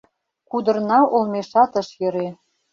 [0.49, 2.27] Кудырна олмешат ыш йӧрӧ.